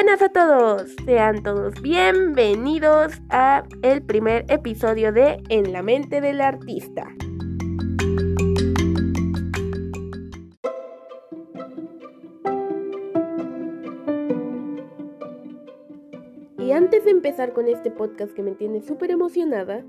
Buenas 0.00 0.22
a 0.22 0.28
todos, 0.28 0.94
sean 1.04 1.42
todos 1.42 1.82
bienvenidos 1.82 3.20
a 3.30 3.64
el 3.82 4.00
primer 4.00 4.44
episodio 4.48 5.12
de 5.12 5.42
En 5.48 5.72
la 5.72 5.82
mente 5.82 6.20
del 6.20 6.40
artista. 6.40 7.08
Y 16.58 16.70
antes 16.70 17.04
de 17.04 17.10
empezar 17.10 17.52
con 17.52 17.66
este 17.66 17.90
podcast 17.90 18.32
que 18.34 18.44
me 18.44 18.52
tiene 18.52 18.82
súper 18.82 19.10
emocionada, 19.10 19.84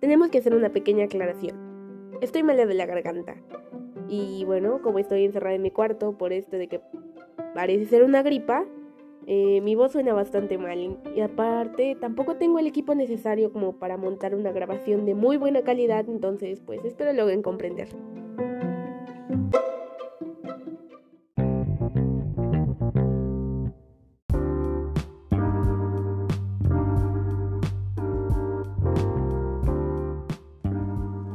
tenemos 0.00 0.28
que 0.28 0.36
hacer 0.36 0.54
una 0.54 0.68
pequeña 0.68 1.06
aclaración. 1.06 1.56
Estoy 2.20 2.42
mala 2.42 2.66
de 2.66 2.74
la 2.74 2.84
garganta. 2.84 3.36
Y 4.06 4.44
bueno, 4.44 4.82
como 4.82 4.98
estoy 4.98 5.24
encerrada 5.24 5.54
en 5.54 5.62
mi 5.62 5.70
cuarto 5.70 6.18
por 6.18 6.34
esto 6.34 6.58
de 6.58 6.68
que 6.68 6.82
parece 7.54 7.86
ser 7.86 8.04
una 8.04 8.22
gripa, 8.22 8.66
eh, 9.28 9.60
mi 9.60 9.74
voz 9.74 9.90
suena 9.90 10.14
bastante 10.14 10.56
mal 10.56 10.98
y 11.16 11.20
aparte 11.20 11.96
tampoco 12.00 12.36
tengo 12.36 12.60
el 12.60 12.68
equipo 12.68 12.94
necesario 12.94 13.52
como 13.52 13.72
para 13.72 13.96
montar 13.96 14.36
una 14.36 14.52
grabación 14.52 15.04
de 15.04 15.14
muy 15.16 15.36
buena 15.36 15.62
calidad, 15.62 16.08
entonces 16.08 16.60
pues 16.60 16.84
espero 16.84 17.12
logren 17.12 17.42
comprender. 17.42 17.88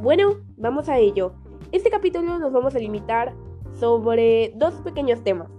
Bueno, 0.01 0.37
vamos 0.55 0.87
a 0.87 0.97
ello. 0.97 1.33
Este 1.73 1.89
capítulo 1.89 2.39
nos 2.39 2.53
vamos 2.53 2.73
a 2.73 2.79
limitar 2.79 3.33
sobre 3.73 4.53
dos 4.55 4.75
pequeños 4.75 5.23
temas 5.23 5.49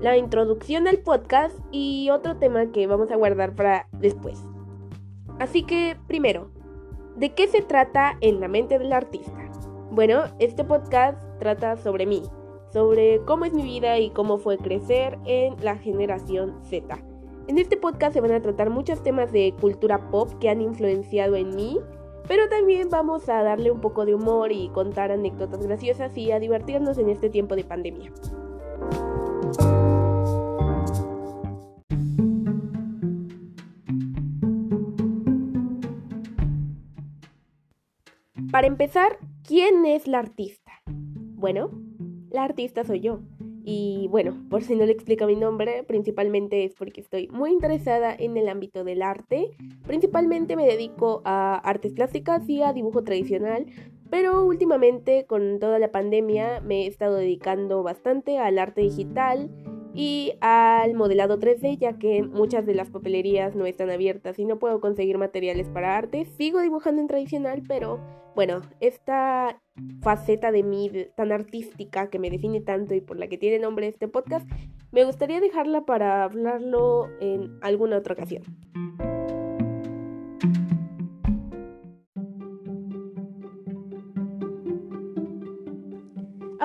la 0.00 0.16
introducción 0.16 0.86
al 0.86 0.98
podcast 0.98 1.58
y 1.72 2.10
otro 2.10 2.36
tema 2.36 2.70
que 2.70 2.86
vamos 2.86 3.10
a 3.10 3.16
guardar 3.16 3.54
para 3.54 3.88
después. 3.92 4.44
Así 5.38 5.64
que, 5.64 5.96
primero, 6.06 6.50
¿de 7.16 7.34
qué 7.34 7.48
se 7.48 7.62
trata 7.62 8.16
en 8.20 8.40
la 8.40 8.48
mente 8.48 8.78
del 8.78 8.92
artista? 8.92 9.50
Bueno, 9.90 10.24
este 10.38 10.64
podcast 10.64 11.20
trata 11.38 11.76
sobre 11.76 12.06
mí, 12.06 12.22
sobre 12.72 13.20
cómo 13.24 13.44
es 13.44 13.52
mi 13.52 13.62
vida 13.62 13.98
y 13.98 14.10
cómo 14.10 14.38
fue 14.38 14.58
crecer 14.58 15.18
en 15.24 15.56
la 15.62 15.76
generación 15.76 16.54
Z. 16.62 16.98
En 17.48 17.58
este 17.58 17.76
podcast 17.76 18.12
se 18.12 18.20
van 18.20 18.32
a 18.32 18.42
tratar 18.42 18.70
muchos 18.70 19.02
temas 19.02 19.32
de 19.32 19.54
cultura 19.60 20.10
pop 20.10 20.30
que 20.38 20.50
han 20.50 20.60
influenciado 20.60 21.34
en 21.34 21.56
mí, 21.56 21.78
pero 22.28 22.48
también 22.48 22.90
vamos 22.90 23.28
a 23.28 23.42
darle 23.42 23.70
un 23.70 23.80
poco 23.80 24.04
de 24.04 24.14
humor 24.14 24.52
y 24.52 24.68
contar 24.68 25.10
anécdotas 25.10 25.66
graciosas 25.66 26.16
y 26.16 26.30
a 26.30 26.38
divertirnos 26.38 26.98
en 26.98 27.08
este 27.08 27.30
tiempo 27.30 27.56
de 27.56 27.64
pandemia. 27.64 28.12
Para 38.58 38.66
empezar, 38.66 39.20
¿quién 39.46 39.86
es 39.86 40.08
la 40.08 40.18
artista? 40.18 40.72
Bueno, 40.88 41.70
la 42.32 42.42
artista 42.42 42.82
soy 42.82 42.98
yo. 42.98 43.20
Y 43.62 44.08
bueno, 44.10 44.34
por 44.50 44.64
si 44.64 44.74
no 44.74 44.84
le 44.84 44.90
explico 44.90 45.26
mi 45.26 45.36
nombre, 45.36 45.84
principalmente 45.84 46.64
es 46.64 46.74
porque 46.74 47.00
estoy 47.00 47.28
muy 47.28 47.52
interesada 47.52 48.12
en 48.12 48.36
el 48.36 48.48
ámbito 48.48 48.82
del 48.82 49.02
arte. 49.02 49.50
Principalmente 49.86 50.56
me 50.56 50.66
dedico 50.66 51.22
a 51.24 51.54
artes 51.54 51.92
plásticas 51.92 52.48
y 52.48 52.60
a 52.62 52.72
dibujo 52.72 53.04
tradicional, 53.04 53.66
pero 54.10 54.44
últimamente 54.44 55.24
con 55.26 55.60
toda 55.60 55.78
la 55.78 55.92
pandemia 55.92 56.60
me 56.60 56.82
he 56.82 56.86
estado 56.88 57.14
dedicando 57.14 57.84
bastante 57.84 58.38
al 58.38 58.58
arte 58.58 58.80
digital 58.80 59.50
y 59.98 60.34
al 60.40 60.94
modelado 60.94 61.40
3D 61.40 61.76
ya 61.76 61.98
que 61.98 62.22
muchas 62.22 62.64
de 62.64 62.74
las 62.76 62.88
papelerías 62.88 63.56
no 63.56 63.66
están 63.66 63.90
abiertas 63.90 64.38
y 64.38 64.44
no 64.44 64.60
puedo 64.60 64.80
conseguir 64.80 65.18
materiales 65.18 65.68
para 65.70 65.96
arte. 65.96 66.24
Sigo 66.24 66.60
dibujando 66.60 67.00
en 67.00 67.08
tradicional, 67.08 67.64
pero 67.66 67.98
bueno, 68.36 68.62
esta 68.78 69.60
faceta 70.00 70.52
de 70.52 70.62
mí 70.62 70.88
tan 71.16 71.32
artística 71.32 72.10
que 72.10 72.20
me 72.20 72.30
define 72.30 72.60
tanto 72.60 72.94
y 72.94 73.00
por 73.00 73.18
la 73.18 73.26
que 73.26 73.38
tiene 73.38 73.58
nombre 73.58 73.88
este 73.88 74.06
podcast, 74.06 74.48
me 74.92 75.02
gustaría 75.02 75.40
dejarla 75.40 75.84
para 75.84 76.22
hablarlo 76.22 77.08
en 77.20 77.58
alguna 77.60 77.98
otra 77.98 78.14
ocasión. 78.14 78.44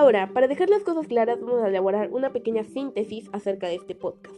Ahora, 0.03 0.30
para 0.34 0.50
dejar 0.50 0.69
las 0.69 0.84
cosas 0.84 1.08
claras, 1.08 1.40
vamos 1.40 1.64
a 1.64 1.69
elaborar 1.69 2.09
una 2.12 2.34
pequeña 2.34 2.66
síntesis 2.66 3.30
acerca 3.31 3.69
de 3.69 3.75
este 3.75 3.96
podcast. 3.96 4.36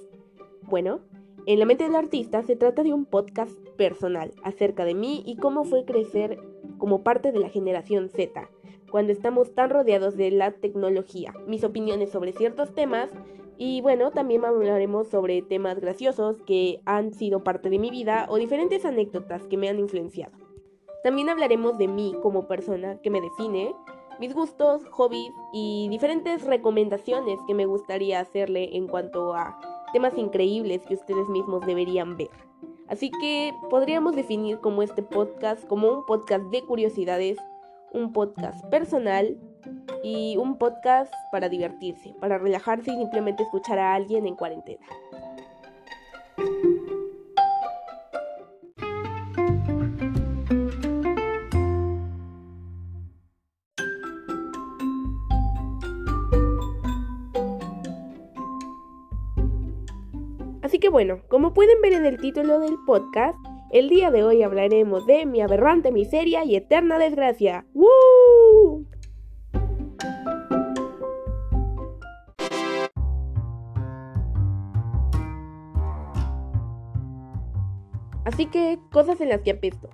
Bueno, 0.62 1.00
en 1.48 1.58
la 1.58 1.66
mente 1.66 1.86
del 1.86 1.96
artista 1.96 2.44
se 2.44 2.56
trata 2.56 2.84
de 2.84 2.94
un 2.94 3.06
podcast 3.06 3.52
personal 3.76 4.31
acerca 4.44 4.86
de 4.86 4.94
mí 4.94 5.24
y 5.26 5.38
cómo 5.38 5.64
fue 5.64 5.84
crecer 5.84 6.38
como 6.78 7.02
parte 7.02 7.31
de 7.31 7.40
la 7.40 7.50
generación 7.50 8.09
Z, 8.09 8.48
cuando 8.92 9.12
estamos 9.12 9.56
tan 9.56 9.72
rodeados 9.72 10.16
de 10.16 10.30
la 10.30 10.52
tecnología, 10.52 11.34
mis 11.48 11.64
opiniones 11.64 12.12
sobre 12.12 12.34
ciertos 12.34 12.76
temas 12.76 13.09
y 13.58 13.82
bueno, 13.82 14.12
también 14.12 14.46
hablaremos 14.46 15.08
sobre 15.08 15.42
temas 15.42 15.80
graciosos 15.80 16.44
que 16.44 16.80
han 16.86 17.12
sido 17.12 17.44
parte 17.44 17.72
de 17.72 17.80
mi 17.80 17.90
vida 17.90 18.28
o 18.30 18.38
diferentes 18.38 18.86
anécdotas 18.86 19.47
que 19.47 19.58
me 19.58 19.68
han 19.68 19.80
influenciado. 19.80 20.38
También 21.03 21.30
hablaremos 21.30 21.80
de 21.80 21.88
mí 21.88 22.14
como 22.22 22.47
persona 22.47 23.00
que 23.02 23.09
me 23.09 23.22
define, 23.22 23.74
mis 24.20 24.34
gustos, 24.34 24.81
hobbies 24.92 25.34
y 25.53 25.88
diferentes 25.90 26.44
recomendaciones 26.44 27.40
que 27.48 27.53
me 27.53 27.66
gustaría 27.66 28.20
hacerle 28.20 28.76
en 28.76 28.88
cuanto 28.88 29.34
a 29.34 29.59
temas 29.94 30.18
increíbles 30.18 30.86
que 30.86 30.96
ustedes 30.96 31.28
mismos 31.30 31.66
deberían 31.66 32.18
ver. 32.18 32.30
Así 32.88 33.12
que 33.20 33.52
podríamos 33.70 34.16
definir 34.16 34.59
como 34.59 34.84
este 34.84 35.02
podcast 35.02 35.66
como 35.68 35.92
un 35.92 36.06
podcast 36.06 36.46
de 36.46 36.62
curiosidades, 36.64 37.38
un 37.94 38.14
podcast 38.14 38.64
personal 38.66 39.38
y 40.03 40.38
un 40.38 40.58
podcast 40.58 41.14
para 41.32 41.50
divertirse, 41.50 42.14
para 42.20 42.38
relajarse 42.38 42.92
y 42.92 42.97
simplemente 42.97 43.44
escuchar 43.44 43.80
a 43.80 43.96
alguien 43.96 44.28
en 44.28 44.36
cuarentena. 44.36 44.86
Así 60.66 60.80
que 60.80 60.90
bueno, 60.90 61.20
como 61.28 61.53
pueden 61.53 61.80
ver 61.80 61.94
en 61.94 62.08
el 62.08 62.18
título 62.18 62.59
del 62.59 62.76
podcast, 62.88 63.38
el 63.72 63.88
día 63.88 64.09
de 64.09 64.24
hoy 64.24 64.42
hablaremos 64.42 65.06
de 65.06 65.28
mi 65.28 65.40
aberrante 65.42 65.92
miseria 65.92 66.44
y 66.44 66.56
eterna 66.56 66.98
desgracia. 66.98 67.68
¡Woo! 67.76 68.84
Así 78.24 78.47
que, 78.47 78.80
cosas 78.92 79.22
en 79.22 79.30
las 79.30 79.42
que 79.42 79.52
apesto. 79.52 79.92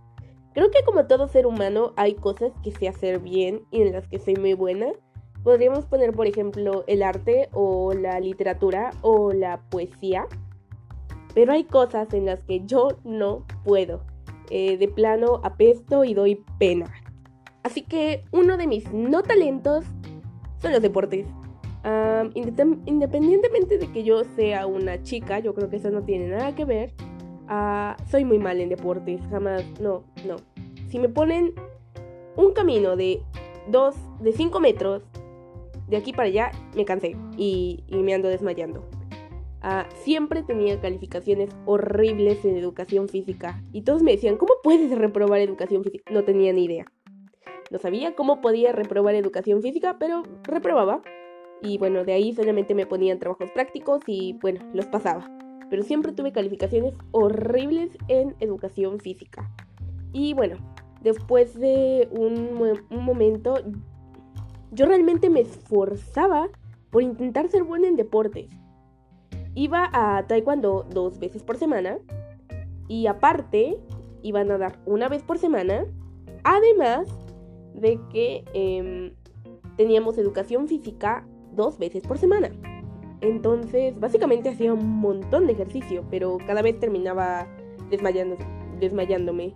Creo 0.53 0.71
que 0.71 0.85
como 0.85 1.05
todo 1.05 1.27
ser 1.27 1.47
humano 1.47 1.91
hay 1.97 2.13
cosas 2.13 2.53
que 2.63 2.71
sé 2.71 2.87
hacer 2.87 3.19
bien 3.19 3.65
y 3.71 3.81
en 3.81 3.91
las 3.91 4.07
que 4.07 4.19
soy 4.19 4.37
muy 4.37 4.53
buena. 4.53 4.93
Podríamos 5.43 5.85
poner, 5.85 6.13
por 6.13 6.27
ejemplo, 6.27 6.85
el 6.87 7.03
arte 7.03 7.49
o 7.51 7.91
la 7.93 8.21
literatura 8.21 8.91
o 9.01 9.33
la 9.33 9.59
poesía. 9.69 10.27
Pero 11.33 11.53
hay 11.53 11.63
cosas 11.63 12.13
en 12.13 12.25
las 12.25 12.41
que 12.43 12.65
yo 12.65 12.89
no 13.03 13.45
puedo. 13.63 14.01
Eh, 14.49 14.77
de 14.77 14.89
plano 14.89 15.39
apesto 15.43 16.03
y 16.03 16.13
doy 16.13 16.43
pena. 16.59 16.91
Así 17.63 17.83
que 17.83 18.25
uno 18.31 18.57
de 18.57 18.67
mis 18.67 18.91
no 18.91 19.23
talentos 19.23 19.85
son 20.61 20.73
los 20.73 20.81
deportes. 20.81 21.25
independientemente 22.35 23.77
de 23.77 23.87
que 23.91 24.03
yo 24.03 24.23
sea 24.35 24.67
una 24.67 25.01
chica, 25.03 25.39
yo 25.39 25.53
creo 25.53 25.69
que 25.69 25.77
eso 25.77 25.89
no 25.89 26.03
tiene 26.03 26.27
nada 26.27 26.53
que 26.53 26.65
ver. 26.65 26.93
Ah, 27.47 27.95
soy 28.09 28.25
muy 28.25 28.39
mal 28.39 28.59
en 28.59 28.69
deportes, 28.69 29.21
jamás, 29.29 29.63
no, 29.79 30.03
no. 30.27 30.35
Si 30.89 30.99
me 30.99 31.07
ponen 31.07 31.53
un 32.35 32.53
camino 32.53 32.95
de 32.95 33.21
dos, 33.69 33.95
de 34.19 34.33
5 34.33 34.59
metros, 34.59 35.03
de 35.87 35.97
aquí 35.97 36.11
para 36.11 36.27
allá, 36.27 36.51
me 36.75 36.83
cansé 36.83 37.15
y 37.37 37.83
me 37.89 38.13
ando 38.13 38.27
desmayando. 38.27 38.83
Ah, 39.63 39.87
siempre 39.93 40.41
tenía 40.41 40.81
calificaciones 40.81 41.51
horribles 41.65 42.43
en 42.45 42.57
educación 42.57 43.07
física. 43.07 43.61
Y 43.71 43.83
todos 43.83 44.01
me 44.01 44.11
decían, 44.11 44.37
¿cómo 44.37 44.53
puedes 44.63 44.97
reprobar 44.97 45.39
educación 45.39 45.83
física? 45.83 46.11
No 46.11 46.23
tenía 46.23 46.51
ni 46.51 46.65
idea. 46.65 46.85
No 47.69 47.77
sabía 47.77 48.15
cómo 48.15 48.41
podía 48.41 48.71
reprobar 48.71 49.13
educación 49.13 49.61
física, 49.61 49.97
pero 49.99 50.23
reprobaba. 50.43 51.03
Y 51.61 51.77
bueno, 51.77 52.03
de 52.03 52.13
ahí 52.13 52.33
solamente 52.33 52.73
me 52.73 52.87
ponían 52.87 53.19
trabajos 53.19 53.51
prácticos 53.51 54.01
y 54.07 54.33
bueno, 54.41 54.61
los 54.73 54.87
pasaba. 54.87 55.29
Pero 55.69 55.83
siempre 55.83 56.11
tuve 56.11 56.31
calificaciones 56.31 56.95
horribles 57.11 57.95
en 58.07 58.35
educación 58.39 58.99
física. 58.99 59.47
Y 60.11 60.33
bueno, 60.33 60.55
después 61.01 61.53
de 61.53 62.09
un, 62.11 62.79
un 62.89 63.05
momento, 63.05 63.53
yo 64.71 64.87
realmente 64.87 65.29
me 65.29 65.41
esforzaba 65.41 66.49
por 66.89 67.03
intentar 67.03 67.47
ser 67.47 67.63
buena 67.63 67.87
en 67.87 67.95
deportes 67.95 68.49
iba 69.55 69.89
a 69.93 70.25
taekwondo 70.27 70.85
dos 70.89 71.19
veces 71.19 71.43
por 71.43 71.57
semana 71.57 71.99
y 72.87 73.07
aparte 73.07 73.77
iban 74.21 74.51
a 74.51 74.57
dar 74.57 74.79
una 74.85 75.07
vez 75.07 75.23
por 75.23 75.37
semana, 75.37 75.85
además 76.43 77.07
de 77.73 77.99
que 78.11 78.43
em, 78.53 79.13
teníamos 79.77 80.17
educación 80.17 80.67
física 80.67 81.25
dos 81.53 81.77
veces 81.79 82.03
por 82.03 82.17
semana. 82.17 82.49
Entonces, 83.21 83.99
básicamente 83.99 84.49
hacía 84.49 84.73
un 84.73 84.99
montón 84.99 85.45
de 85.45 85.53
ejercicio, 85.53 86.03
pero 86.09 86.37
cada 86.45 86.61
vez 86.61 86.79
terminaba 86.79 87.47
desmayándome. 88.79 89.53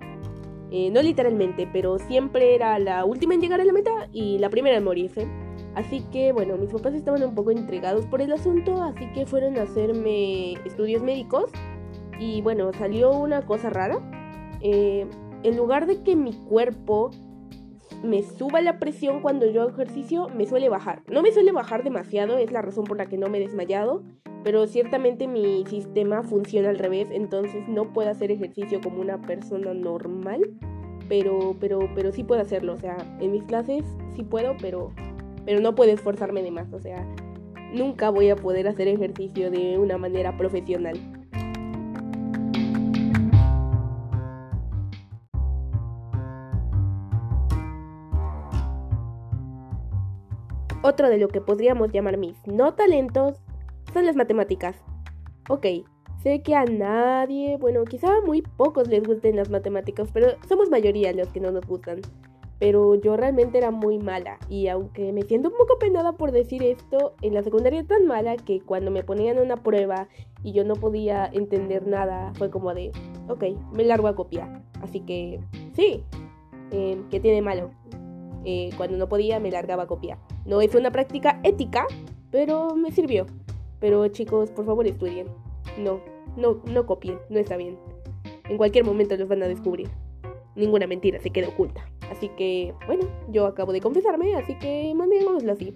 Eh, 0.71 0.89
no 0.91 1.01
literalmente, 1.01 1.67
pero 1.71 1.97
siempre 1.99 2.55
era 2.55 2.77
la 2.79 3.05
última 3.05 3.33
en 3.33 3.41
llegar 3.41 3.61
a 3.61 3.65
la 3.65 3.73
meta 3.73 4.07
y 4.11 4.37
la 4.39 4.49
primera 4.49 4.77
en 4.77 4.83
morirse. 4.83 5.27
Así 5.75 6.01
que 6.11 6.31
bueno, 6.31 6.57
mis 6.57 6.71
papás 6.71 6.93
estaban 6.93 7.21
un 7.23 7.35
poco 7.35 7.51
intrigados 7.51 8.05
por 8.05 8.21
el 8.21 8.31
asunto, 8.31 8.81
así 8.81 9.05
que 9.13 9.25
fueron 9.25 9.57
a 9.57 9.63
hacerme 9.63 10.53
estudios 10.65 11.03
médicos. 11.03 11.51
Y 12.19 12.41
bueno, 12.41 12.71
salió 12.73 13.11
una 13.11 13.41
cosa 13.41 13.69
rara. 13.69 13.99
Eh, 14.61 15.05
en 15.43 15.57
lugar 15.57 15.85
de 15.85 16.01
que 16.01 16.15
mi 16.15 16.33
cuerpo 16.33 17.11
me 18.03 18.23
suba 18.23 18.61
la 18.61 18.79
presión 18.79 19.21
cuando 19.21 19.45
yo 19.47 19.61
hago 19.61 19.71
ejercicio, 19.71 20.29
me 20.29 20.45
suele 20.45 20.69
bajar. 20.69 21.03
No 21.09 21.21
me 21.21 21.31
suele 21.31 21.51
bajar 21.51 21.83
demasiado, 21.83 22.37
es 22.37 22.51
la 22.51 22.61
razón 22.61 22.85
por 22.85 22.97
la 22.97 23.07
que 23.07 23.17
no 23.17 23.29
me 23.29 23.37
he 23.37 23.41
desmayado, 23.41 24.03
pero 24.43 24.67
ciertamente 24.67 25.27
mi 25.27 25.65
sistema 25.67 26.23
funciona 26.23 26.69
al 26.69 26.77
revés, 26.77 27.07
entonces 27.11 27.67
no 27.67 27.93
puedo 27.93 28.09
hacer 28.09 28.31
ejercicio 28.31 28.79
como 28.81 29.01
una 29.01 29.21
persona 29.21 29.73
normal, 29.73 30.41
pero, 31.09 31.55
pero, 31.59 31.89
pero 31.95 32.11
sí 32.11 32.23
puedo 32.23 32.41
hacerlo, 32.41 32.73
o 32.73 32.77
sea, 32.77 32.97
en 33.19 33.31
mis 33.31 33.43
clases 33.43 33.83
sí 34.15 34.23
puedo, 34.23 34.55
pero, 34.61 34.91
pero 35.45 35.59
no 35.59 35.75
puedo 35.75 35.91
esforzarme 35.91 36.41
de 36.41 36.51
más, 36.51 36.71
o 36.73 36.79
sea, 36.79 37.05
nunca 37.73 38.09
voy 38.09 38.29
a 38.29 38.35
poder 38.35 38.67
hacer 38.67 38.87
ejercicio 38.87 39.51
de 39.51 39.77
una 39.77 39.97
manera 39.97 40.35
profesional. 40.37 40.99
Otro 50.81 51.09
de 51.09 51.17
lo 51.17 51.29
que 51.29 51.41
podríamos 51.41 51.91
llamar 51.91 52.17
mis 52.17 52.37
no 52.45 52.75
talentos 52.75 53.41
son 53.91 54.05
las 54.05 54.15
matemáticas. 54.15 54.75
Ok, 55.49 55.65
sé 56.21 56.43
que 56.43 56.53
a 56.53 56.63
nadie, 56.65 57.57
bueno, 57.57 57.85
quizá 57.85 58.07
a 58.17 58.21
muy 58.21 58.43
pocos 58.43 58.87
les 58.87 59.01
gusten 59.01 59.35
las 59.35 59.49
matemáticas, 59.49 60.09
pero 60.13 60.35
somos 60.47 60.69
mayoría 60.69 61.11
los 61.13 61.27
que 61.29 61.39
no 61.39 61.49
nos 61.49 61.65
gustan. 61.65 62.01
Pero 62.59 62.95
yo 62.95 63.17
realmente 63.17 63.57
era 63.57 63.71
muy 63.71 63.97
mala 63.97 64.39
y 64.49 64.67
aunque 64.67 65.11
me 65.11 65.23
siento 65.23 65.49
un 65.49 65.57
poco 65.57 65.77
penada 65.77 66.13
por 66.13 66.31
decir 66.31 66.63
esto, 66.63 67.13
en 67.21 67.33
la 67.33 67.43
secundaria 67.43 67.83
tan 67.85 68.05
mala 68.05 68.37
que 68.37 68.61
cuando 68.61 68.91
me 68.91 69.03
ponían 69.03 69.39
una 69.39 69.57
prueba 69.57 70.07
y 70.41 70.53
yo 70.53 70.63
no 70.63 70.75
podía 70.75 71.25
entender 71.25 71.85
nada, 71.85 72.31
fue 72.35 72.49
como 72.49 72.73
de, 72.73 72.91
ok, 73.27 73.43
me 73.73 73.83
largo 73.83 74.07
a 74.07 74.15
copiar. 74.15 74.61
Así 74.81 75.01
que, 75.01 75.41
sí, 75.73 76.03
eh, 76.71 77.01
¿qué 77.11 77.19
tiene 77.19 77.41
malo? 77.41 77.71
Eh, 78.45 78.69
cuando 78.77 78.95
no 78.95 79.09
podía 79.09 79.39
me 79.39 79.51
largaba 79.51 79.83
a 79.83 79.87
copiar. 79.87 80.19
No 80.45 80.61
es 80.61 80.75
una 80.75 80.91
práctica 80.91 81.39
ética, 81.43 81.87
pero 82.31 82.75
me 82.75 82.91
sirvió. 82.91 83.25
Pero 83.79 84.07
chicos, 84.07 84.51
por 84.51 84.65
favor 84.65 84.87
estudien. 84.87 85.27
No, 85.77 85.99
no, 86.37 86.61
no 86.71 86.85
copien, 86.85 87.17
no 87.29 87.39
está 87.39 87.57
bien. 87.57 87.77
En 88.47 88.57
cualquier 88.57 88.85
momento 88.85 89.17
los 89.17 89.27
van 89.27 89.43
a 89.43 89.47
descubrir. 89.47 89.89
Ninguna 90.55 90.87
mentira 90.87 91.19
se 91.19 91.31
queda 91.31 91.49
oculta. 91.49 91.89
Así 92.25 92.33
que, 92.37 92.73
bueno, 92.87 93.07
yo 93.29 93.45
acabo 93.45 93.71
de 93.71 93.81
confesarme, 93.81 94.33
así 94.33 94.57
que 94.57 94.91
manténgámoslo 94.95 95.51
así. 95.51 95.75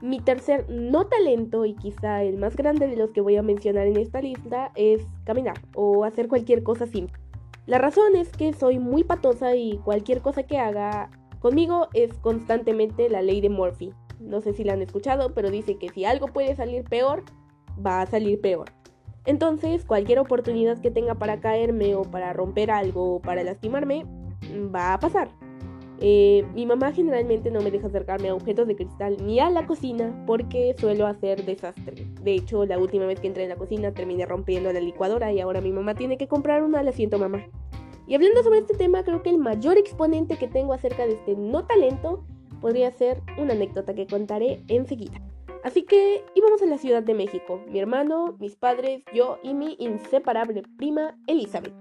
Mi 0.00 0.20
tercer 0.20 0.70
no 0.70 1.06
talento 1.06 1.64
y 1.64 1.74
quizá 1.74 2.22
el 2.22 2.38
más 2.38 2.54
grande 2.54 2.86
de 2.86 2.96
los 2.96 3.10
que 3.10 3.22
voy 3.22 3.36
a 3.36 3.42
mencionar 3.42 3.88
en 3.88 3.96
esta 3.96 4.22
lista 4.22 4.70
es 4.76 5.02
caminar 5.24 5.56
o 5.74 6.04
hacer 6.04 6.28
cualquier 6.28 6.62
cosa 6.62 6.86
simple. 6.86 7.18
La 7.66 7.78
razón 7.78 8.14
es 8.14 8.28
que 8.30 8.52
soy 8.52 8.78
muy 8.78 9.02
patosa 9.02 9.56
y 9.56 9.78
cualquier 9.78 10.20
cosa 10.22 10.44
que 10.44 10.58
haga 10.58 11.10
conmigo 11.40 11.88
es 11.92 12.14
constantemente 12.18 13.10
la 13.10 13.20
ley 13.20 13.40
de 13.40 13.48
Murphy. 13.48 13.92
No 14.20 14.40
sé 14.40 14.52
si 14.52 14.64
la 14.64 14.74
han 14.74 14.82
escuchado, 14.82 15.34
pero 15.34 15.50
dice 15.50 15.76
que 15.76 15.88
si 15.88 16.04
algo 16.04 16.28
puede 16.28 16.54
salir 16.54 16.84
peor, 16.84 17.24
va 17.84 18.02
a 18.02 18.06
salir 18.06 18.40
peor. 18.40 18.70
Entonces, 19.24 19.84
cualquier 19.84 20.18
oportunidad 20.18 20.80
que 20.80 20.90
tenga 20.90 21.14
para 21.14 21.40
caerme 21.40 21.94
o 21.94 22.02
para 22.02 22.32
romper 22.32 22.70
algo 22.70 23.16
o 23.16 23.20
para 23.20 23.44
lastimarme, 23.44 24.06
va 24.74 24.94
a 24.94 25.00
pasar. 25.00 25.28
Eh, 26.00 26.44
mi 26.54 26.64
mamá 26.64 26.92
generalmente 26.92 27.50
no 27.50 27.60
me 27.60 27.72
deja 27.72 27.88
acercarme 27.88 28.28
a 28.28 28.34
objetos 28.34 28.68
de 28.68 28.76
cristal 28.76 29.16
ni 29.24 29.40
a 29.40 29.50
la 29.50 29.66
cocina 29.66 30.24
porque 30.26 30.74
suelo 30.78 31.06
hacer 31.06 31.44
desastre. 31.44 32.06
De 32.22 32.34
hecho, 32.34 32.64
la 32.64 32.78
última 32.78 33.04
vez 33.06 33.18
que 33.20 33.26
entré 33.26 33.42
en 33.42 33.48
la 33.48 33.56
cocina 33.56 33.92
terminé 33.92 34.24
rompiendo 34.24 34.72
la 34.72 34.80
licuadora 34.80 35.32
y 35.32 35.40
ahora 35.40 35.60
mi 35.60 35.72
mamá 35.72 35.94
tiene 35.94 36.16
que 36.16 36.28
comprar 36.28 36.62
una, 36.62 36.82
la 36.82 36.92
siento 36.92 37.18
mamá. 37.18 37.44
Y 38.06 38.14
hablando 38.14 38.42
sobre 38.42 38.60
este 38.60 38.74
tema, 38.74 39.02
creo 39.02 39.22
que 39.22 39.30
el 39.30 39.38
mayor 39.38 39.76
exponente 39.76 40.36
que 40.36 40.48
tengo 40.48 40.72
acerca 40.72 41.04
de 41.04 41.14
este 41.14 41.36
no 41.36 41.66
talento 41.66 42.24
podría 42.60 42.90
ser 42.90 43.22
una 43.38 43.52
anécdota 43.52 43.94
que 43.94 44.06
contaré 44.06 44.62
enseguida. 44.68 45.20
Así 45.64 45.82
que 45.82 46.24
íbamos 46.34 46.62
a 46.62 46.66
la 46.66 46.78
Ciudad 46.78 47.02
de 47.02 47.14
México, 47.14 47.60
mi 47.68 47.78
hermano, 47.78 48.36
mis 48.38 48.56
padres, 48.56 49.02
yo 49.12 49.38
y 49.42 49.54
mi 49.54 49.76
inseparable 49.78 50.62
prima 50.76 51.18
Elizabeth, 51.26 51.74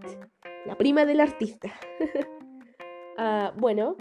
la 0.66 0.76
prima 0.76 1.06
del 1.06 1.22
artista. 1.22 1.72
Ah, 3.20 3.52
bueno, 3.58 3.96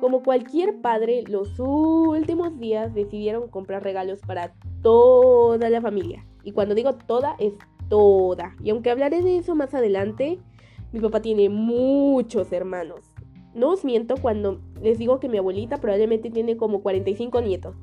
como 0.00 0.22
cualquier 0.22 0.80
padre, 0.80 1.24
los 1.26 1.58
últimos 1.58 2.58
días 2.60 2.94
decidieron 2.94 3.48
comprar 3.48 3.82
regalos 3.82 4.20
para 4.20 4.54
toda 4.82 5.68
la 5.68 5.80
familia. 5.80 6.24
Y 6.44 6.52
cuando 6.52 6.76
digo 6.76 6.94
toda, 6.94 7.34
es 7.40 7.54
toda. 7.88 8.54
Y 8.62 8.70
aunque 8.70 8.92
hablaré 8.92 9.20
de 9.20 9.38
eso 9.38 9.56
más 9.56 9.74
adelante, 9.74 10.38
mi 10.92 11.00
papá 11.00 11.22
tiene 11.22 11.48
muchos 11.48 12.52
hermanos. 12.52 13.11
No 13.54 13.70
os 13.70 13.84
miento 13.84 14.16
cuando 14.16 14.60
les 14.80 14.98
digo 14.98 15.20
que 15.20 15.28
mi 15.28 15.38
abuelita 15.38 15.78
probablemente 15.78 16.30
tiene 16.30 16.56
como 16.56 16.82
45 16.82 17.40
nietos. 17.42 17.76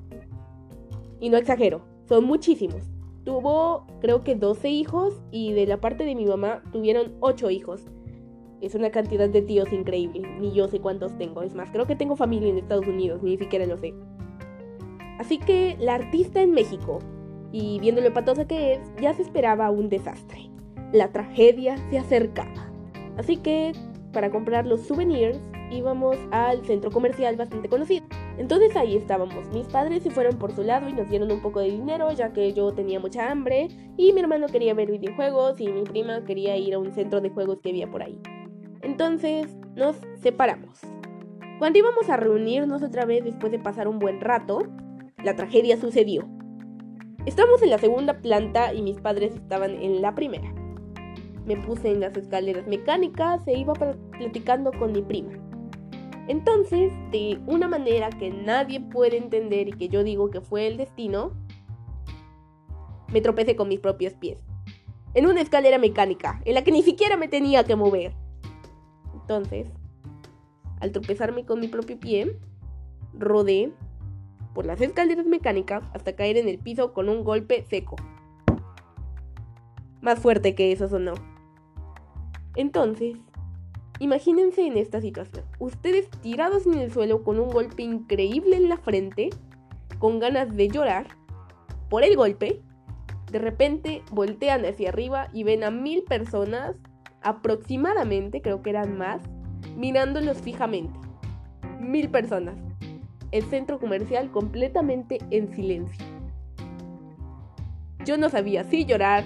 Y 1.19 1.29
no 1.29 1.37
exagero, 1.37 1.81
son 2.05 2.25
muchísimos. 2.25 2.83
Tuvo 3.23 3.85
creo 4.01 4.23
que 4.23 4.35
12 4.35 4.69
hijos 4.69 5.21
y 5.31 5.53
de 5.53 5.67
la 5.67 5.79
parte 5.79 6.05
de 6.05 6.15
mi 6.15 6.25
mamá 6.25 6.63
tuvieron 6.71 7.13
8 7.19 7.49
hijos. 7.51 7.85
Es 8.61 8.75
una 8.75 8.89
cantidad 8.89 9.29
de 9.29 9.41
tíos 9.41 9.71
increíble. 9.71 10.27
Ni 10.39 10.51
yo 10.51 10.67
sé 10.67 10.79
cuántos 10.79 11.17
tengo. 11.17 11.43
Es 11.43 11.55
más, 11.55 11.69
creo 11.71 11.85
que 11.85 11.95
tengo 11.95 12.15
familia 12.15 12.49
en 12.49 12.57
Estados 12.57 12.87
Unidos. 12.87 13.21
Ni 13.21 13.37
siquiera 13.37 13.65
lo 13.65 13.77
sé. 13.77 13.93
Así 15.19 15.37
que 15.37 15.77
la 15.79 15.95
artista 15.95 16.41
en 16.41 16.51
México, 16.51 16.99
y 17.51 17.79
viendo 17.79 18.01
lo 18.01 18.13
patosa 18.13 18.47
que 18.47 18.73
es, 18.73 18.79
ya 19.01 19.13
se 19.13 19.21
esperaba 19.21 19.69
un 19.69 19.89
desastre. 19.89 20.49
La 20.93 21.11
tragedia 21.11 21.77
se 21.89 21.99
acercaba. 21.99 22.71
Así 23.17 23.37
que, 23.37 23.73
para 24.13 24.31
comprar 24.31 24.65
los 24.65 24.81
souvenirs, 24.81 25.39
íbamos 25.71 26.17
al 26.31 26.65
centro 26.65 26.91
comercial 26.91 27.35
bastante 27.35 27.69
conocido. 27.69 28.05
Entonces 28.37 28.75
ahí 28.75 28.95
estábamos. 28.95 29.47
Mis 29.53 29.67
padres 29.67 30.03
se 30.03 30.11
fueron 30.11 30.37
por 30.37 30.53
su 30.53 30.63
lado 30.63 30.87
y 30.89 30.93
nos 30.93 31.09
dieron 31.09 31.31
un 31.31 31.41
poco 31.41 31.59
de 31.59 31.71
dinero, 31.71 32.11
ya 32.11 32.31
que 32.33 32.53
yo 32.53 32.73
tenía 32.73 32.99
mucha 32.99 33.29
hambre, 33.29 33.67
y 33.97 34.13
mi 34.13 34.21
hermano 34.21 34.47
quería 34.47 34.73
ver 34.73 34.91
videojuegos, 34.91 35.59
y 35.59 35.67
mi 35.67 35.83
prima 35.83 36.23
quería 36.23 36.55
ir 36.57 36.73
a 36.73 36.79
un 36.79 36.91
centro 36.91 37.21
de 37.21 37.29
juegos 37.29 37.59
que 37.61 37.69
había 37.69 37.89
por 37.89 38.03
ahí. 38.03 38.19
Entonces 38.81 39.57
nos 39.75 39.97
separamos. 40.21 40.79
Cuando 41.59 41.79
íbamos 41.79 42.09
a 42.09 42.17
reunirnos 42.17 42.81
otra 42.81 43.05
vez 43.05 43.23
después 43.25 43.51
de 43.51 43.59
pasar 43.59 43.87
un 43.87 43.99
buen 43.99 44.21
rato, 44.21 44.63
la 45.23 45.35
tragedia 45.35 45.75
sucedió. 45.75 46.25
Estamos 47.25 47.61
en 47.61 47.69
la 47.69 47.77
segunda 47.77 48.21
planta 48.21 48.73
y 48.73 48.81
mis 48.81 49.01
padres 49.01 49.35
estaban 49.35 49.71
en 49.71 50.01
la 50.01 50.15
primera. 50.15 50.53
Me 51.45 51.57
puse 51.57 51.91
en 51.91 51.99
las 51.99 52.15
escaleras 52.15 52.65
mecánicas 52.67 53.45
e 53.45 53.59
iba 53.59 53.73
platicando 53.73 54.71
con 54.71 54.93
mi 54.93 55.01
prima. 55.01 55.31
Entonces, 56.29 56.93
de 57.09 57.41
una 57.47 57.67
manera 57.67 58.11
que 58.11 58.29
nadie 58.29 58.79
puede 58.79 59.17
entender 59.17 59.67
y 59.67 59.73
que 59.73 59.89
yo 59.89 60.03
digo 60.03 60.29
que 60.29 60.41
fue 60.41 60.67
el 60.67 60.77
destino, 60.77 61.31
me 63.11 63.19
tropecé 63.19 63.55
con 63.55 63.67
mis 63.67 63.79
propios 63.79 64.13
pies. 64.13 64.37
En 65.15 65.25
una 65.25 65.41
escalera 65.41 65.79
mecánica, 65.79 66.39
en 66.45 66.53
la 66.53 66.63
que 66.63 66.71
ni 66.71 66.83
siquiera 66.83 67.17
me 67.17 67.27
tenía 67.29 67.63
que 67.63 67.75
mover. 67.75 68.13
Entonces, 69.15 69.69
al 70.79 70.91
tropezarme 70.91 71.45
con 71.45 71.59
mi 71.59 71.67
propio 71.67 71.99
pie, 71.99 72.37
rodé 73.13 73.73
por 74.53 74.67
las 74.67 74.79
escaleras 74.81 75.25
mecánicas 75.25 75.83
hasta 75.95 76.15
caer 76.15 76.37
en 76.37 76.47
el 76.47 76.59
piso 76.59 76.93
con 76.93 77.09
un 77.09 77.23
golpe 77.23 77.63
seco. 77.63 77.95
Más 79.99 80.19
fuerte 80.19 80.53
que 80.53 80.71
eso 80.71 80.87
sonó. 80.87 81.15
Entonces, 82.55 83.17
imagínense 83.99 84.65
en 84.65 84.77
esta 84.77 85.01
situación. 85.01 85.45
Ustedes 85.59 86.09
tirados 86.21 86.65
en 86.65 86.75
el 86.75 86.91
suelo 86.91 87.23
con 87.23 87.39
un 87.39 87.49
golpe 87.49 87.83
increíble 87.83 88.55
en 88.55 88.69
la 88.69 88.77
frente, 88.77 89.29
con 89.99 90.19
ganas 90.19 90.55
de 90.55 90.69
llorar 90.69 91.07
por 91.89 92.03
el 92.03 92.15
golpe, 92.15 92.61
de 93.31 93.39
repente 93.39 94.01
voltean 94.11 94.65
hacia 94.65 94.89
arriba 94.89 95.27
y 95.33 95.43
ven 95.43 95.63
a 95.63 95.71
mil 95.71 96.03
personas 96.03 96.75
aproximadamente, 97.21 98.41
creo 98.41 98.61
que 98.61 98.71
eran 98.71 98.97
más, 98.97 99.21
mirándolos 99.75 100.37
fijamente. 100.37 100.97
Mil 101.79 102.09
personas. 102.09 102.55
El 103.31 103.43
centro 103.43 103.79
comercial 103.79 104.31
completamente 104.31 105.19
en 105.29 105.53
silencio. 105.53 106.05
Yo 108.05 108.17
no 108.17 108.29
sabía 108.29 108.63
si 108.63 108.85
llorar, 108.85 109.23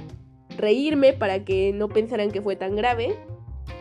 reírme 0.57 1.13
para 1.13 1.45
que 1.45 1.71
no 1.73 1.87
pensaran 1.87 2.31
que 2.31 2.41
fue 2.41 2.55
tan 2.55 2.75
grave 2.75 3.15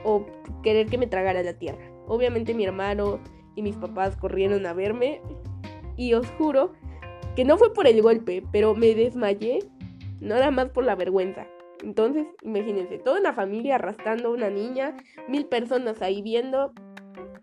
o 0.04 0.26
querer 0.62 0.86
que 0.86 0.98
me 0.98 1.06
tragara 1.06 1.42
la 1.42 1.54
tierra. 1.54 1.90
Obviamente 2.06 2.54
mi 2.54 2.64
hermano 2.64 3.20
y 3.54 3.62
mis 3.62 3.76
papás 3.76 4.16
corrieron 4.16 4.66
a 4.66 4.72
verme 4.72 5.20
y 5.96 6.14
os 6.14 6.26
juro 6.38 6.72
que 7.36 7.44
no 7.44 7.58
fue 7.58 7.72
por 7.72 7.86
el 7.86 8.02
golpe, 8.02 8.42
pero 8.52 8.74
me 8.74 8.94
desmayé 8.94 9.60
nada 10.20 10.50
más 10.50 10.70
por 10.70 10.84
la 10.84 10.94
vergüenza. 10.94 11.46
Entonces, 11.82 12.26
imagínense, 12.42 12.98
toda 12.98 13.20
una 13.20 13.32
familia 13.32 13.74
arrastrando 13.76 14.28
a 14.28 14.32
una 14.32 14.50
niña, 14.50 14.96
mil 15.28 15.46
personas 15.46 16.00
ahí 16.00 16.22
viendo, 16.22 16.72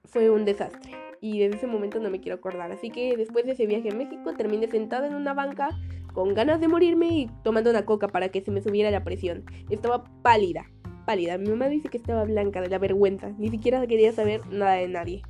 fue 0.05 0.29
un 0.29 0.45
desastre. 0.45 0.91
Y 1.21 1.39
desde 1.39 1.57
ese 1.57 1.67
momento 1.67 1.99
no 1.99 2.09
me 2.09 2.21
quiero 2.21 2.37
acordar. 2.37 2.71
Así 2.71 2.89
que 2.89 3.17
después 3.17 3.45
de 3.45 3.51
ese 3.51 3.65
viaje 3.65 3.89
a 3.89 3.95
México 3.95 4.33
terminé 4.35 4.67
sentada 4.67 5.07
en 5.07 5.15
una 5.15 5.33
banca 5.33 5.69
con 6.13 6.33
ganas 6.33 6.61
de 6.61 6.69
morirme 6.69 7.07
y 7.07 7.29
tomando 7.43 7.69
una 7.69 7.85
coca 7.85 8.07
para 8.07 8.29
que 8.29 8.41
se 8.41 8.51
me 8.51 8.61
subiera 8.61 8.89
la 8.91 9.03
presión. 9.03 9.43
Estaba 9.69 10.05
pálida, 10.21 10.65
pálida. 11.09 11.39
Mi 11.39 11.49
mamá 11.49 11.69
dice 11.69 11.89
que 11.89 11.97
estaba 11.97 12.23
blanca 12.23 12.61
de 12.61 12.69
la 12.69 12.77
vergüenza. 12.77 13.31
Ni 13.39 13.49
siquiera 13.49 13.87
quería 13.87 14.11
saber 14.11 14.45
nada 14.51 14.73
de 14.73 14.87
nadie. 14.87 15.23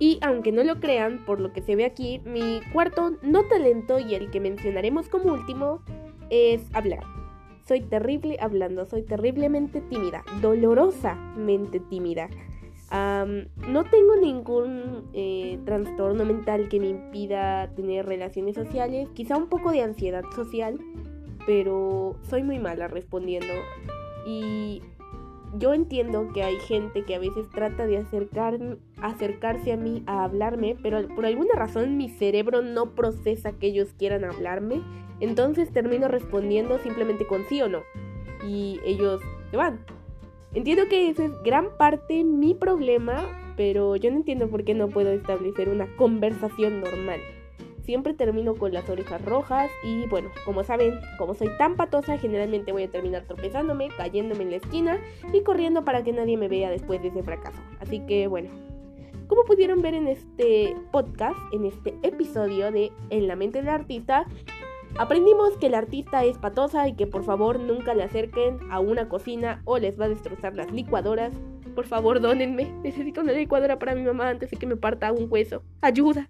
Y 0.00 0.18
aunque 0.22 0.50
no 0.50 0.64
lo 0.64 0.80
crean, 0.80 1.24
por 1.24 1.38
lo 1.38 1.52
que 1.52 1.62
se 1.62 1.76
ve 1.76 1.84
aquí, 1.84 2.20
mi 2.24 2.60
cuarto 2.72 3.12
no 3.22 3.44
talento 3.44 4.00
y 4.00 4.16
el 4.16 4.32
que 4.32 4.40
mencionaremos 4.40 5.08
como 5.08 5.34
último 5.34 5.84
es 6.30 6.62
hablar. 6.72 7.04
Soy 7.64 7.82
terrible 7.82 8.38
hablando, 8.40 8.86
soy 8.86 9.04
terriblemente 9.04 9.80
tímida, 9.82 10.24
dolorosamente 10.40 11.78
tímida. 11.78 12.28
No 12.90 13.84
tengo 13.84 14.16
ningún 14.20 15.08
eh, 15.12 15.58
trastorno 15.64 16.24
mental 16.24 16.68
que 16.68 16.80
me 16.80 16.88
impida 16.88 17.72
tener 17.74 18.06
relaciones 18.06 18.56
sociales, 18.56 19.08
quizá 19.14 19.36
un 19.36 19.48
poco 19.48 19.70
de 19.70 19.82
ansiedad 19.82 20.24
social, 20.34 20.80
pero 21.46 22.16
soy 22.28 22.42
muy 22.42 22.58
mala 22.58 22.88
respondiendo. 22.88 23.52
Y 24.26 24.82
yo 25.58 25.74
entiendo 25.74 26.28
que 26.32 26.42
hay 26.42 26.56
gente 26.60 27.04
que 27.04 27.14
a 27.14 27.18
veces 27.18 27.48
trata 27.50 27.86
de 27.86 27.98
acercar, 27.98 28.58
acercarse 29.00 29.72
a 29.72 29.76
mí 29.76 30.02
a 30.06 30.24
hablarme, 30.24 30.76
pero 30.82 31.06
por 31.14 31.26
alguna 31.26 31.54
razón 31.54 31.96
mi 31.96 32.08
cerebro 32.08 32.62
no 32.62 32.94
procesa 32.94 33.52
que 33.52 33.68
ellos 33.68 33.94
quieran 33.98 34.24
hablarme, 34.24 34.82
entonces 35.20 35.72
termino 35.72 36.08
respondiendo 36.08 36.78
simplemente 36.78 37.26
con 37.26 37.44
sí 37.48 37.62
o 37.62 37.68
no. 37.68 37.82
Y 38.46 38.80
ellos 38.84 39.20
se 39.50 39.56
van. 39.56 39.80
Entiendo 40.52 40.88
que 40.88 41.08
ese 41.08 41.26
es 41.26 41.42
gran 41.44 41.76
parte 41.76 42.24
mi 42.24 42.54
problema, 42.54 43.24
pero 43.56 43.94
yo 43.94 44.10
no 44.10 44.16
entiendo 44.16 44.48
por 44.48 44.64
qué 44.64 44.74
no 44.74 44.88
puedo 44.88 45.12
establecer 45.12 45.68
una 45.68 45.86
conversación 45.96 46.80
normal. 46.80 47.20
Siempre 47.84 48.14
termino 48.14 48.56
con 48.56 48.72
las 48.72 48.88
orejas 48.90 49.24
rojas 49.24 49.70
y 49.84 50.06
bueno, 50.08 50.28
como 50.44 50.64
saben, 50.64 50.98
como 51.18 51.34
soy 51.34 51.50
tan 51.56 51.76
patosa, 51.76 52.18
generalmente 52.18 52.72
voy 52.72 52.82
a 52.82 52.90
terminar 52.90 53.26
tropezándome, 53.26 53.90
cayéndome 53.96 54.42
en 54.42 54.50
la 54.50 54.56
esquina 54.56 55.00
y 55.32 55.42
corriendo 55.42 55.84
para 55.84 56.02
que 56.02 56.12
nadie 56.12 56.36
me 56.36 56.48
vea 56.48 56.70
después 56.70 57.00
de 57.00 57.08
ese 57.08 57.22
fracaso. 57.22 57.60
Así 57.78 58.00
que 58.00 58.26
bueno, 58.26 58.50
como 59.28 59.44
pudieron 59.44 59.80
ver 59.82 59.94
en 59.94 60.08
este 60.08 60.74
podcast, 60.90 61.38
en 61.52 61.64
este 61.64 61.94
episodio 62.02 62.72
de 62.72 62.90
En 63.10 63.28
la 63.28 63.36
mente 63.36 63.60
del 63.60 63.68
artista, 63.68 64.26
aprendimos 64.98 65.56
que 65.56 65.66
el 65.66 65.74
artista 65.74 66.24
es 66.24 66.38
patosa 66.38 66.88
y 66.88 66.94
que 66.94 67.06
por 67.06 67.24
favor 67.24 67.58
nunca 67.60 67.94
le 67.94 68.02
acerquen 68.02 68.58
a 68.70 68.80
una 68.80 69.08
cocina 69.08 69.62
o 69.64 69.78
les 69.78 69.98
va 69.98 70.06
a 70.06 70.08
destrozar 70.08 70.54
las 70.54 70.70
licuadoras. 70.72 71.32
Por 71.74 71.86
favor, 71.86 72.20
dónenme. 72.20 72.72
Necesito 72.82 73.20
una 73.20 73.32
licuadora 73.32 73.78
para 73.78 73.94
mi 73.94 74.02
mamá 74.02 74.28
antes 74.28 74.50
de 74.50 74.56
que 74.56 74.66
me 74.66 74.76
parta 74.76 75.12
un 75.12 75.26
hueso. 75.30 75.62
Ayuda. 75.80 76.28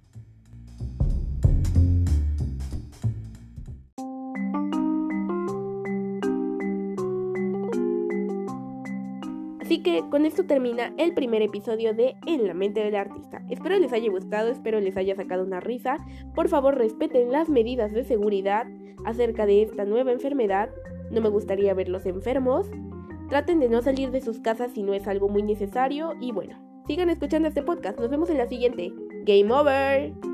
Así 9.70 9.84
que 9.84 10.02
con 10.10 10.26
esto 10.26 10.46
termina 10.46 10.92
el 10.98 11.14
primer 11.14 11.42
episodio 11.42 11.94
de 11.94 12.16
En 12.26 12.44
la 12.44 12.54
mente 12.54 12.82
del 12.82 12.96
artista. 12.96 13.40
Espero 13.48 13.78
les 13.78 13.92
haya 13.92 14.10
gustado, 14.10 14.48
espero 14.48 14.80
les 14.80 14.96
haya 14.96 15.14
sacado 15.14 15.44
una 15.44 15.60
risa. 15.60 15.98
Por 16.34 16.48
favor 16.48 16.76
respeten 16.76 17.30
las 17.30 17.48
medidas 17.48 17.92
de 17.92 18.02
seguridad 18.02 18.66
acerca 19.04 19.46
de 19.46 19.62
esta 19.62 19.84
nueva 19.84 20.10
enfermedad. 20.10 20.70
No 21.12 21.20
me 21.20 21.28
gustaría 21.28 21.72
verlos 21.72 22.04
enfermos. 22.04 22.66
Traten 23.28 23.60
de 23.60 23.68
no 23.68 23.80
salir 23.80 24.10
de 24.10 24.20
sus 24.20 24.40
casas 24.40 24.72
si 24.72 24.82
no 24.82 24.92
es 24.92 25.06
algo 25.06 25.28
muy 25.28 25.44
necesario. 25.44 26.14
Y 26.20 26.32
bueno, 26.32 26.58
sigan 26.88 27.08
escuchando 27.08 27.46
este 27.46 27.62
podcast. 27.62 27.96
Nos 28.00 28.10
vemos 28.10 28.28
en 28.28 28.38
la 28.38 28.48
siguiente. 28.48 28.92
Game 29.24 29.54
over. 29.54 30.29